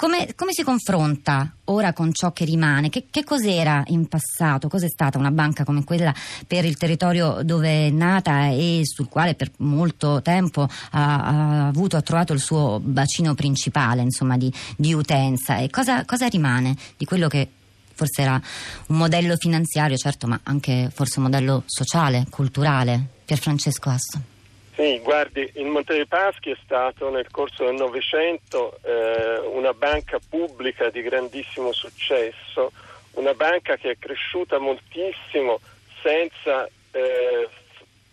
[0.00, 2.88] Come, come, si confronta ora con ciò che rimane?
[2.88, 4.68] Che, che, cos'era in passato?
[4.68, 6.14] Cos'è stata una banca come quella
[6.46, 11.96] per il territorio dove è nata e sul quale per molto tempo ha, ha avuto,
[11.96, 15.56] ha trovato il suo bacino principale insomma, di, di, utenza?
[15.56, 17.48] E cosa, cosa rimane di quello che
[17.92, 18.40] forse era
[18.86, 23.04] un modello finanziario, certo, ma anche forse un modello sociale, culturale?
[23.24, 24.37] Pier Francesco Asso.
[24.78, 30.20] Sì, guardi, il Monte dei Paschi è stato nel corso del Novecento eh, una banca
[30.20, 32.70] pubblica di grandissimo successo,
[33.14, 35.58] una banca che è cresciuta moltissimo
[36.00, 37.48] senza eh,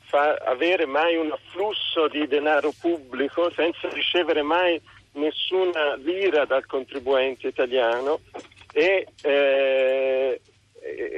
[0.05, 7.45] fa- avere mai un afflusso di denaro pubblico, senza ricevere mai nessuna lira dal contribuente
[7.45, 8.21] italiano
[8.73, 10.41] e eh,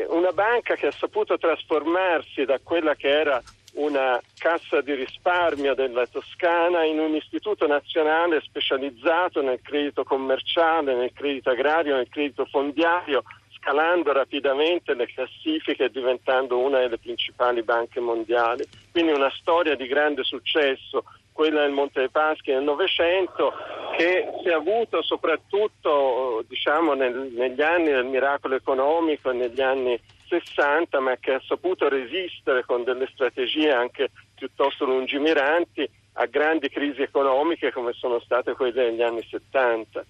[0.09, 3.41] una banca che ha saputo trasformarsi da quella che era
[3.77, 11.12] una cassa di risparmio della Toscana in un istituto nazionale specializzato nel credito commerciale, nel
[11.13, 13.23] credito agrario, nel credito fondiario,
[13.55, 18.63] scalando rapidamente le classifiche e diventando una delle principali banche mondiali.
[18.91, 23.54] Quindi una storia di grande successo, quella del Monte dei Paschi nel Novecento,
[23.96, 29.99] che si è avuto soprattutto diciamo, nel, negli anni del miracolo economico e negli anni
[30.27, 37.01] 60, ma che ha saputo resistere con delle strategie anche piuttosto lungimiranti a grandi crisi
[37.01, 40.05] economiche come sono state quelle degli anni 70.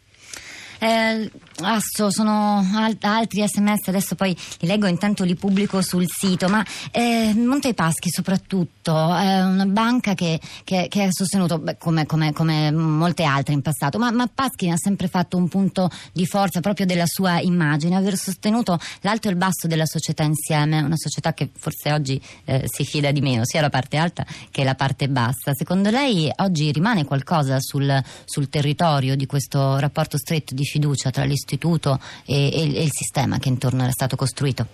[0.80, 6.48] Eh, Asso, sono alt- altri sms, adesso poi li leggo, intanto li pubblico sul sito,
[6.50, 12.06] ma eh, Monte Paschi soprattutto è una banca che, che, che ha sostenuto, beh, come,
[12.06, 16.28] come, come, molte altre in passato, ma, ma Paschi ha sempre fatto un punto di
[16.28, 20.96] forza proprio della sua immagine, aver sostenuto l'alto e il basso della società insieme, una
[20.96, 24.76] società che forse oggi eh, si fida di meno, sia la parte alta che la
[24.76, 25.56] parte bassa.
[25.56, 31.24] Secondo lei oggi rimane qualcosa sul, sul territorio di questo rapporto stretto di fiducia tra
[31.24, 34.68] l'istituto e, e, e il sistema che intorno era stato costruito?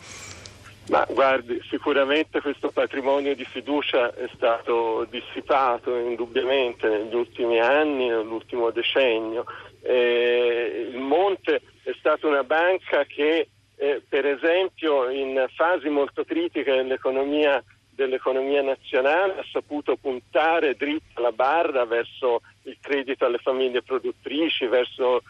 [0.90, 8.70] Ma guardi, sicuramente questo patrimonio di fiducia è stato dissipato indubbiamente negli ultimi anni, nell'ultimo
[8.70, 9.46] decennio.
[9.82, 16.74] Eh, il Monte è stata una banca che, eh, per esempio, in fasi molto critiche
[16.74, 17.64] dell'economia
[17.96, 25.22] dell'economia nazionale ha saputo puntare dritta la barra verso il credito alle famiglie produttrici, verso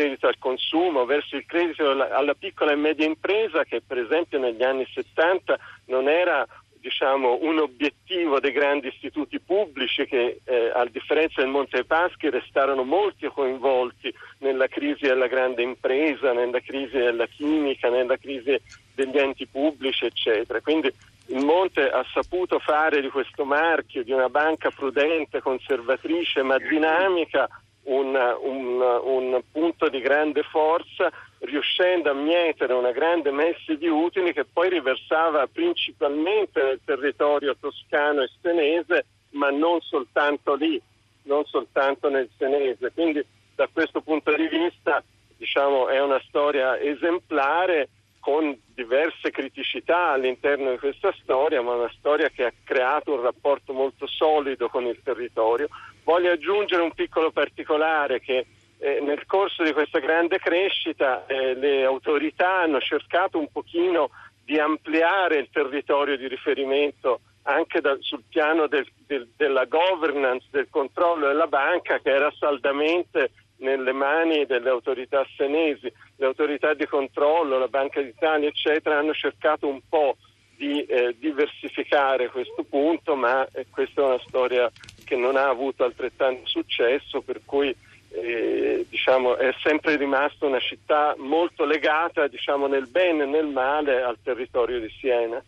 [0.00, 4.62] credito al consumo, verso il credito alla, piccola e media impresa che per esempio negli
[4.62, 6.46] anni 70 non era
[6.80, 12.82] diciamo, un obiettivo dei grandi istituti pubblici che eh, a differenza del Monte Paschi restarono
[12.82, 18.58] molti coinvolti nella crisi della grande impresa, nella crisi della chimica, nella crisi
[18.94, 20.62] degli enti pubblici eccetera.
[20.62, 20.90] Quindi
[21.26, 27.46] il Monte ha saputo fare di questo marchio di una banca prudente, conservatrice ma dinamica
[27.90, 34.32] un, un, un, punto di grande forza, riuscendo a mietere una grande messe di utili
[34.32, 40.80] che poi riversava principalmente nel territorio toscano e senese, ma non soltanto lì,
[41.22, 42.92] non soltanto nel senese.
[42.92, 43.24] Quindi
[43.54, 45.02] da questo punto di vista
[45.36, 47.88] diciamo, è una storia esemplare
[48.20, 53.72] con diverse criticità all'interno di questa storia, ma una storia che ha creato un rapporto
[53.72, 55.68] molto solido con il territorio.
[56.04, 58.46] Voglio aggiungere un piccolo particolare che
[58.78, 64.10] eh, nel corso di questa grande crescita eh, le autorità hanno cercato un pochino
[64.44, 70.68] di ampliare il territorio di riferimento anche da, sul piano del, del, della governance, del
[70.70, 73.30] controllo della banca che era saldamente
[73.60, 75.92] nelle mani delle autorità senesi.
[76.16, 80.16] Le autorità di controllo, la Banca d'Italia, eccetera, hanno cercato un po'
[80.56, 84.70] di eh, diversificare questo punto, ma eh, questa è una storia
[85.04, 87.74] che non ha avuto altrettanto successo, per cui
[88.12, 94.02] eh, diciamo, è sempre rimasta una città molto legata diciamo, nel bene e nel male
[94.02, 95.42] al territorio di Siena.